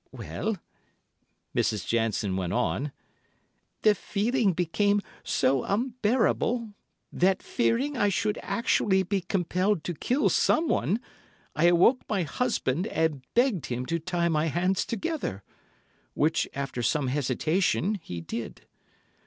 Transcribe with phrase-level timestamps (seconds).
[0.11, 0.57] "Well,"
[1.55, 1.85] Mrs.
[1.85, 2.91] Jansen went on,
[3.83, 6.73] "the feeling became so unbearable,
[7.13, 10.99] that fearing I should actually be compelled to kill someone,
[11.55, 15.43] I awoke my husband and begged him to tie my hands together;
[16.15, 18.65] which, after some hesitation, he did.